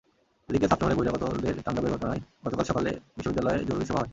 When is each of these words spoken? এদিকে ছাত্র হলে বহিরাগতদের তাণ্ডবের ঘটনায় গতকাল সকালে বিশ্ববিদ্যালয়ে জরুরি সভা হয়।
এদিকে 0.49 0.67
ছাত্র 0.67 0.83
হলে 0.85 0.97
বহিরাগতদের 0.97 1.55
তাণ্ডবের 1.65 1.93
ঘটনায় 1.95 2.21
গতকাল 2.45 2.65
সকালে 2.65 2.91
বিশ্ববিদ্যালয়ে 3.15 3.59
জরুরি 3.67 3.85
সভা 3.85 3.99
হয়। 3.99 4.09